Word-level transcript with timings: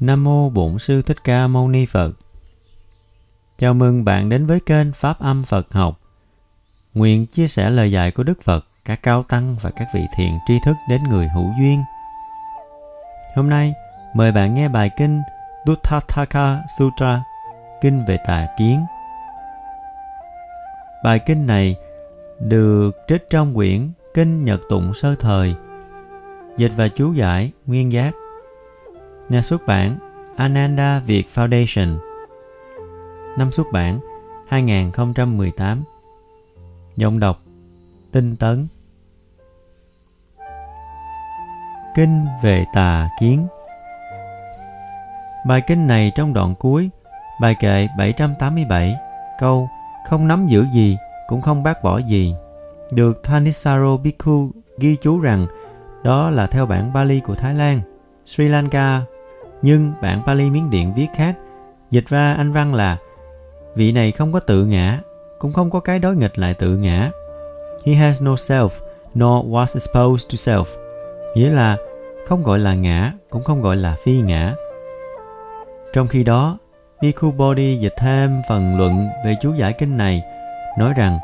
Nam 0.00 0.24
mô 0.24 0.50
Bổn 0.50 0.78
sư 0.78 1.02
Thích 1.02 1.24
Ca 1.24 1.46
Mâu 1.46 1.68
Ni 1.68 1.86
Phật. 1.86 2.12
Chào 3.58 3.74
mừng 3.74 4.04
bạn 4.04 4.28
đến 4.28 4.46
với 4.46 4.60
kênh 4.60 4.92
Pháp 4.92 5.20
Âm 5.20 5.42
Phật 5.42 5.72
Học. 5.72 6.00
Nguyện 6.94 7.26
chia 7.26 7.46
sẻ 7.46 7.70
lời 7.70 7.92
dạy 7.92 8.10
của 8.10 8.22
Đức 8.22 8.42
Phật, 8.42 8.66
các 8.84 9.02
cao 9.02 9.22
tăng 9.22 9.56
và 9.60 9.70
các 9.70 9.88
vị 9.94 10.06
thiện 10.16 10.38
tri 10.46 10.54
thức 10.64 10.76
đến 10.88 11.02
người 11.02 11.28
hữu 11.28 11.50
duyên. 11.60 11.82
Hôm 13.36 13.50
nay, 13.50 13.74
mời 14.14 14.32
bạn 14.32 14.54
nghe 14.54 14.68
bài 14.68 14.90
kinh 14.96 15.22
Duttataka 15.66 16.62
Sutra, 16.78 17.22
kinh 17.80 18.04
về 18.04 18.18
tà 18.26 18.46
kiến. 18.58 18.84
Bài 21.04 21.18
kinh 21.18 21.46
này 21.46 21.76
được 22.40 22.90
trích 23.08 23.30
trong 23.30 23.54
quyển 23.54 23.90
Kinh 24.14 24.44
Nhật 24.44 24.60
Tụng 24.68 24.94
Sơ 24.94 25.14
Thời, 25.14 25.54
dịch 26.56 26.72
và 26.76 26.88
chú 26.88 27.12
giải 27.12 27.52
Nguyên 27.66 27.92
Giác 27.92 28.14
Nhà 29.28 29.42
xuất 29.42 29.66
bản 29.66 29.98
Ananda 30.36 31.00
Việt 31.00 31.26
Foundation. 31.34 31.98
Năm 33.38 33.52
xuất 33.52 33.66
bản 33.72 34.00
2018 34.48 35.84
Giọng 36.96 37.20
đọc, 37.20 37.42
Tinh 38.12 38.36
Tấn. 38.36 38.66
Kinh 41.94 42.26
về 42.42 42.64
tà 42.74 43.08
kiến. 43.20 43.46
Bài 45.46 45.62
kinh 45.66 45.86
này 45.86 46.12
trong 46.14 46.34
đoạn 46.34 46.54
cuối, 46.54 46.90
Bài 47.40 47.54
kệ 47.60 47.88
787 47.98 48.96
Câu 49.38 49.68
Không 50.08 50.28
nắm 50.28 50.46
giữ 50.46 50.66
gì, 50.72 50.96
Cũng 51.28 51.40
không 51.40 51.62
bác 51.62 51.82
bỏ 51.82 51.98
gì 51.98 52.34
Được 52.90 53.22
Thanisaro 53.24 53.96
Bhikkhu 53.96 54.50
ghi 54.78 54.96
chú 55.02 55.20
rằng 55.20 55.46
Đó 56.04 56.30
là 56.30 56.46
theo 56.46 56.66
bản 56.66 56.92
Bali 56.92 57.20
của 57.20 57.34
Thái 57.34 57.54
Lan, 57.54 57.80
Sri 58.24 58.48
Lanka 58.48 59.02
nhưng 59.62 59.92
bản 60.02 60.22
Pali 60.26 60.50
Miến 60.50 60.70
Điện 60.70 60.92
viết 60.96 61.06
khác, 61.16 61.36
dịch 61.90 62.06
ra 62.06 62.34
anh 62.34 62.52
văn 62.52 62.74
là 62.74 62.98
vị 63.74 63.92
này 63.92 64.12
không 64.12 64.32
có 64.32 64.40
tự 64.40 64.64
ngã, 64.64 65.00
cũng 65.38 65.52
không 65.52 65.70
có 65.70 65.80
cái 65.80 65.98
đối 65.98 66.16
nghịch 66.16 66.38
lại 66.38 66.54
tự 66.54 66.76
ngã. 66.76 67.10
He 67.86 67.92
has 67.92 68.22
no 68.22 68.34
self, 68.34 68.68
nor 69.14 69.46
was 69.46 69.74
exposed 69.74 70.26
to 70.30 70.34
self. 70.34 70.64
Nghĩa 71.34 71.50
là 71.50 71.76
không 72.26 72.42
gọi 72.42 72.58
là 72.58 72.74
ngã, 72.74 73.12
cũng 73.30 73.42
không 73.42 73.62
gọi 73.62 73.76
là 73.76 73.96
phi 74.04 74.20
ngã. 74.20 74.54
Trong 75.92 76.06
khi 76.06 76.24
đó, 76.24 76.58
Bhikkhu 77.02 77.30
Bodhi 77.30 77.76
dịch 77.76 77.94
thêm 77.98 78.42
phần 78.48 78.78
luận 78.78 79.08
về 79.24 79.36
chú 79.40 79.54
giải 79.54 79.72
kinh 79.72 79.96
này, 79.96 80.22
nói 80.78 80.92
rằng 80.96 81.18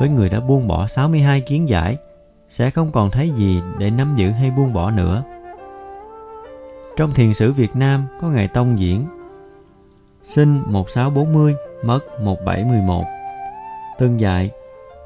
với 0.00 0.08
người 0.08 0.28
đã 0.28 0.40
buông 0.40 0.68
bỏ 0.68 0.86
62 0.86 1.40
kiến 1.40 1.68
giải, 1.68 1.96
sẽ 2.48 2.70
không 2.70 2.92
còn 2.92 3.10
thấy 3.10 3.30
gì 3.30 3.62
để 3.78 3.90
nắm 3.90 4.14
giữ 4.16 4.30
hay 4.30 4.50
buông 4.50 4.72
bỏ 4.72 4.90
nữa. 4.90 5.22
Trong 6.98 7.12
thiền 7.12 7.34
sử 7.34 7.52
Việt 7.52 7.76
Nam 7.76 8.06
có 8.20 8.28
ngày 8.28 8.48
tông 8.48 8.78
diễn. 8.78 9.06
Sinh 10.22 10.62
1640, 10.66 11.54
mất 11.84 12.00
1711 12.22 13.04
Từng 13.98 14.20
dạy 14.20 14.50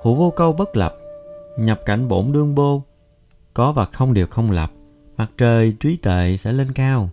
Hữu 0.03 0.15
vô 0.15 0.33
câu 0.37 0.53
bất 0.53 0.77
lập 0.77 0.95
Nhập 1.59 1.81
cảnh 1.87 2.09
bổn 2.09 2.33
đương 2.33 2.55
bô. 2.55 2.83
Có 3.55 3.73
và 3.73 3.85
không 3.85 4.15
đều 4.15 4.27
không 4.27 4.51
lập 4.51 4.71
Mặt 5.17 5.31
trời 5.39 5.77
trí 5.81 5.97
tệ 5.97 6.37
sẽ 6.37 6.53
lên 6.53 6.73
cao. 6.73 7.11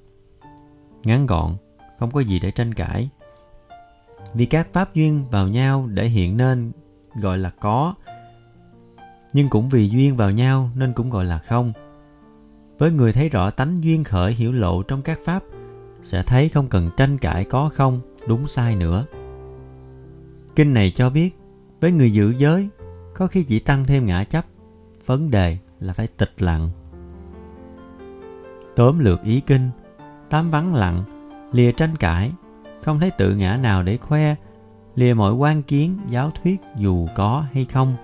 Ngắn 1.04 1.26
gọn 1.26 1.56
Không 2.00 2.12
có 2.12 2.20
gì 2.20 2.40
để 2.40 2.52
tranh 2.52 2.74
cãi. 2.74 3.10
Vì 4.34 4.46
các 4.46 4.68
pháp 4.74 4.94
duyên 4.94 5.26
vào 5.32 5.48
nhau 5.48 5.88
để 5.90 6.06
hiện 6.06 6.38
nên 6.38 6.72
gọi 7.16 7.38
là 7.38 7.50
có 7.60 7.94
Nhưng 9.34 9.50
cũng 9.50 9.70
vì 9.70 9.90
duyên 9.90 10.16
vào 10.16 10.32
nhau 10.32 10.70
nên 10.76 10.94
cũng 10.94 11.10
gọi 11.10 11.26
là 11.26 11.38
không 11.38 11.74
với 12.80 12.92
người 12.92 13.14
thấy 13.14 13.30
rõ 13.30 13.50
tánh 13.52 13.84
duyên 13.84 14.04
khởi 14.04 14.34
hiểu 14.34 14.52
lộ 14.52 14.84
trong 14.84 15.02
các 15.02 15.20
pháp, 15.26 15.44
sẽ 16.02 16.24
thấy 16.24 16.50
không 16.50 16.68
cần 16.68 16.90
tranh 16.98 17.18
cãi 17.18 17.44
có 17.44 17.70
không, 17.74 18.00
đúng 18.28 18.48
sai 18.48 18.76
nữa. 18.76 19.06
Kinh 20.56 20.74
này 20.74 20.92
cho 20.92 21.10
biết, 21.10 21.38
với 21.82 21.92
người 21.92 22.12
giữ 22.14 22.34
giới, 22.38 22.70
có 23.14 23.28
khi 23.28 23.44
chỉ 23.44 23.60
tăng 23.60 23.86
thêm 23.86 24.06
ngã 24.06 24.24
chấp. 24.24 24.46
Vấn 25.06 25.32
đề 25.32 25.58
là 25.80 25.94
phải 25.94 26.08
tịch 26.08 26.42
lặng. 26.42 26.70
Tóm 28.76 29.00
lược 29.00 29.24
ý 29.24 29.40
kinh, 29.40 29.70
tám 30.30 30.52
vắng 30.52 30.76
lặng, 30.76 31.04
lìa 31.52 31.72
tranh 31.72 31.96
cãi, 31.96 32.32
không 32.84 33.00
thấy 33.00 33.12
tự 33.12 33.36
ngã 33.36 33.58
nào 33.58 33.84
để 33.84 33.98
khoe, 33.98 34.36
lìa 34.96 35.14
mọi 35.14 35.34
quan 35.34 35.64
kiến, 35.64 35.98
giáo 36.10 36.32
thuyết 36.44 36.62
dù 36.78 37.08
có 37.16 37.46
hay 37.54 37.66
không. 37.66 37.96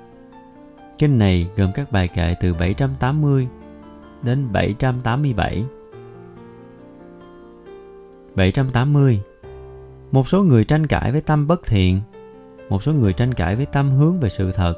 Kinh 0.97 1.17
này 1.17 1.49
gồm 1.55 1.71
các 1.75 1.91
bài 1.91 2.07
kệ 2.07 2.35
từ 2.41 2.53
780 2.53 3.47
đến 4.25 4.47
787. 4.51 5.65
780. 8.35 9.21
Một 10.11 10.27
số 10.27 10.43
người 10.43 10.65
tranh 10.65 10.87
cãi 10.87 11.11
với 11.11 11.21
tâm 11.21 11.47
bất 11.47 11.65
thiện, 11.65 12.01
một 12.69 12.83
số 12.83 12.93
người 12.93 13.13
tranh 13.13 13.33
cãi 13.33 13.55
với 13.55 13.65
tâm 13.65 13.89
hướng 13.89 14.19
về 14.19 14.29
sự 14.29 14.51
thật. 14.51 14.75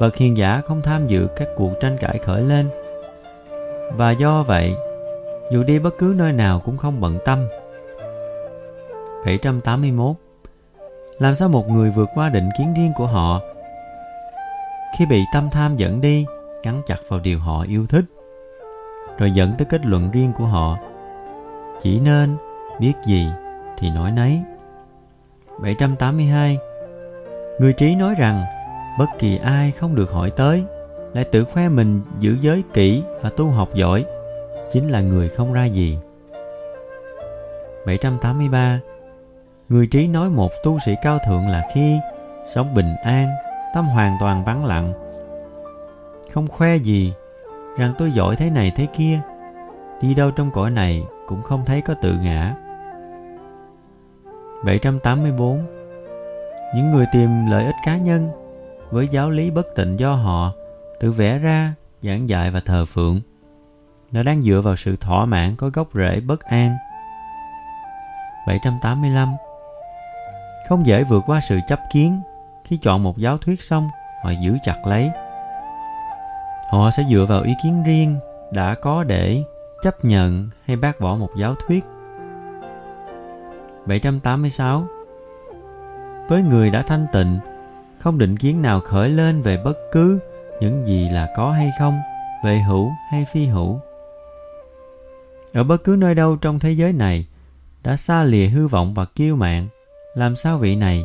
Bậc 0.00 0.16
hiền 0.16 0.36
giả 0.36 0.60
không 0.66 0.80
tham 0.82 1.06
dự 1.06 1.26
các 1.36 1.48
cuộc 1.56 1.72
tranh 1.80 1.96
cãi 2.00 2.18
khởi 2.18 2.42
lên. 2.42 2.68
Và 3.96 4.10
do 4.10 4.42
vậy, 4.42 4.74
dù 5.52 5.62
đi 5.62 5.78
bất 5.78 5.98
cứ 5.98 6.14
nơi 6.16 6.32
nào 6.32 6.60
cũng 6.60 6.76
không 6.76 7.00
bận 7.00 7.18
tâm. 7.24 7.38
781. 9.26 10.16
Làm 11.18 11.34
sao 11.34 11.48
một 11.48 11.68
người 11.68 11.90
vượt 11.90 12.08
qua 12.14 12.28
định 12.28 12.48
kiến 12.58 12.74
riêng 12.76 12.92
của 12.96 13.06
họ 13.06 13.40
khi 14.98 15.06
bị 15.06 15.24
tâm 15.32 15.48
tham 15.50 15.76
dẫn 15.76 16.00
đi, 16.00 16.26
gắn 16.62 16.82
chặt 16.86 16.96
vào 17.08 17.20
điều 17.20 17.38
họ 17.38 17.64
yêu 17.68 17.86
thích? 17.86 18.04
Rồi 19.18 19.30
dẫn 19.30 19.52
tới 19.58 19.66
kết 19.70 19.86
luận 19.86 20.10
riêng 20.10 20.32
của 20.32 20.44
họ. 20.44 20.78
Chỉ 21.80 22.00
nên 22.00 22.36
biết 22.80 22.92
gì 23.06 23.28
thì 23.78 23.90
nói 23.90 24.10
nấy. 24.10 24.42
782 25.62 26.58
Người 27.58 27.72
trí 27.72 27.94
nói 27.94 28.14
rằng 28.18 28.44
bất 28.98 29.06
kỳ 29.18 29.38
ai 29.38 29.70
không 29.70 29.94
được 29.94 30.10
hỏi 30.10 30.30
tới 30.30 30.64
lại 31.14 31.24
tự 31.24 31.44
khoe 31.44 31.68
mình 31.68 32.00
giữ 32.20 32.36
giới 32.40 32.62
kỹ 32.72 33.02
và 33.22 33.30
tu 33.30 33.46
học 33.46 33.68
giỏi 33.74 34.04
chính 34.70 34.88
là 34.88 35.00
người 35.00 35.28
không 35.28 35.52
ra 35.52 35.64
gì. 35.64 35.98
783 37.86 38.80
Người 39.68 39.86
trí 39.86 40.08
nói 40.08 40.30
một 40.30 40.50
tu 40.62 40.78
sĩ 40.86 40.94
cao 41.02 41.18
thượng 41.26 41.48
là 41.48 41.62
khi 41.74 41.98
sống 42.54 42.74
bình 42.74 42.94
an, 43.04 43.28
tâm 43.74 43.84
hoàn 43.84 44.16
toàn 44.20 44.44
vắng 44.44 44.64
lặng, 44.64 44.92
không 46.32 46.46
khoe 46.46 46.76
gì 46.76 47.12
rằng 47.76 47.92
tôi 47.98 48.12
giỏi 48.12 48.36
thế 48.36 48.50
này 48.50 48.72
thế 48.76 48.86
kia 48.86 49.20
đi 50.00 50.14
đâu 50.14 50.30
trong 50.30 50.50
cõi 50.50 50.70
này 50.70 51.04
cũng 51.26 51.42
không 51.42 51.64
thấy 51.64 51.80
có 51.80 51.94
tự 51.94 52.12
ngã. 52.22 52.54
784 54.64 55.66
Những 56.74 56.90
người 56.90 57.06
tìm 57.12 57.46
lợi 57.46 57.64
ích 57.64 57.76
cá 57.84 57.96
nhân 57.96 58.30
với 58.90 59.08
giáo 59.08 59.30
lý 59.30 59.50
bất 59.50 59.66
tịnh 59.76 59.98
do 59.98 60.12
họ 60.12 60.52
tự 61.00 61.10
vẽ 61.10 61.38
ra, 61.38 61.74
giảng 62.00 62.28
dạy 62.28 62.50
và 62.50 62.60
thờ 62.60 62.84
phượng. 62.84 63.20
Nó 64.12 64.22
đang 64.22 64.42
dựa 64.42 64.60
vào 64.60 64.76
sự 64.76 64.96
thỏa 64.96 65.24
mãn 65.24 65.56
có 65.56 65.68
gốc 65.68 65.88
rễ 65.94 66.20
bất 66.20 66.40
an. 66.40 66.76
785 68.46 69.28
Không 70.68 70.86
dễ 70.86 71.04
vượt 71.04 71.22
qua 71.26 71.40
sự 71.40 71.58
chấp 71.68 71.80
kiến 71.92 72.20
khi 72.64 72.76
chọn 72.76 73.02
một 73.02 73.18
giáo 73.18 73.38
thuyết 73.38 73.62
xong 73.62 73.88
họ 74.22 74.30
giữ 74.42 74.56
chặt 74.62 74.86
lấy 74.86 75.10
họ 76.78 76.90
sẽ 76.90 77.04
dựa 77.10 77.26
vào 77.28 77.42
ý 77.42 77.52
kiến 77.62 77.82
riêng, 77.86 78.16
đã 78.52 78.74
có 78.74 79.04
để 79.04 79.42
chấp 79.82 80.04
nhận 80.04 80.48
hay 80.64 80.76
bác 80.76 81.00
bỏ 81.00 81.16
một 81.16 81.30
giáo 81.38 81.54
thuyết. 81.54 81.84
786 83.86 84.86
Với 86.28 86.42
người 86.42 86.70
đã 86.70 86.82
thanh 86.82 87.06
tịnh, 87.12 87.38
không 87.98 88.18
định 88.18 88.36
kiến 88.36 88.62
nào 88.62 88.80
khởi 88.80 89.08
lên 89.08 89.42
về 89.42 89.56
bất 89.56 89.78
cứ 89.92 90.18
những 90.60 90.86
gì 90.86 91.08
là 91.08 91.32
có 91.36 91.50
hay 91.50 91.70
không, 91.78 91.98
về 92.44 92.58
hữu 92.58 92.90
hay 93.10 93.26
phi 93.32 93.44
hữu. 93.46 93.80
Ở 95.52 95.64
bất 95.64 95.84
cứ 95.84 95.96
nơi 95.98 96.14
đâu 96.14 96.36
trong 96.36 96.58
thế 96.58 96.72
giới 96.72 96.92
này, 96.92 97.26
đã 97.82 97.96
xa 97.96 98.24
lìa 98.24 98.46
hư 98.46 98.66
vọng 98.66 98.94
và 98.94 99.04
kiêu 99.04 99.36
mạn, 99.36 99.68
làm 100.14 100.36
sao 100.36 100.58
vị 100.58 100.76
này 100.76 101.04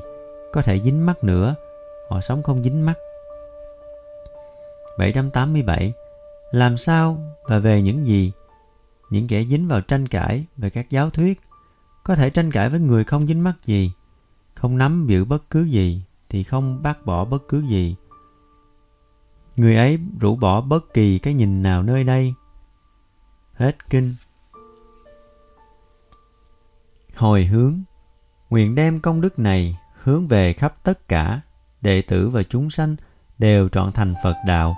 có 0.54 0.62
thể 0.62 0.80
dính 0.80 1.06
mắt 1.06 1.24
nữa? 1.24 1.56
Họ 2.10 2.22
sống 2.22 2.44
không 2.44 2.64
dính 2.64 2.86
mắt. 2.86 2.94
787 5.00 5.94
Làm 6.52 6.78
sao 6.78 7.20
và 7.44 7.60
về 7.60 7.82
những 7.82 8.06
gì? 8.06 8.32
Những 9.10 9.28
kẻ 9.28 9.44
dính 9.44 9.68
vào 9.68 9.82
tranh 9.82 10.08
cãi 10.08 10.46
về 10.58 10.70
các 10.70 10.90
giáo 10.90 11.10
thuyết 11.10 11.42
có 12.04 12.16
thể 12.16 12.30
tranh 12.30 12.52
cãi 12.52 12.70
với 12.70 12.80
người 12.80 13.04
không 13.04 13.28
dính 13.28 13.44
mắc 13.44 13.56
gì, 13.64 13.92
không 14.56 14.78
nắm 14.78 15.06
giữ 15.08 15.26
bất 15.26 15.50
cứ 15.50 15.64
gì 15.64 16.04
thì 16.30 16.44
không 16.44 16.82
bác 16.82 17.06
bỏ 17.06 17.26
bất 17.26 17.48
cứ 17.48 17.62
gì. 17.62 17.96
Người 19.58 19.76
ấy 19.76 20.00
rũ 20.20 20.36
bỏ 20.36 20.62
bất 20.62 20.94
kỳ 20.94 21.20
cái 21.20 21.34
nhìn 21.34 21.64
nào 21.64 21.84
nơi 21.84 22.04
đây. 22.04 22.34
Hết 23.54 23.90
kinh. 23.90 24.16
Hồi 27.16 27.46
hướng 27.46 27.80
Nguyện 28.50 28.76
đem 28.76 29.00
công 29.00 29.22
đức 29.22 29.40
này 29.40 29.80
hướng 30.04 30.28
về 30.28 30.54
khắp 30.54 30.74
tất 30.84 31.08
cả, 31.08 31.42
đệ 31.82 32.02
tử 32.02 32.30
và 32.30 32.44
chúng 32.44 32.70
sanh 32.70 32.96
đều 33.40 33.70
trọn 33.70 33.92
thành 33.92 34.16
Phật 34.24 34.36
đạo 34.48 34.78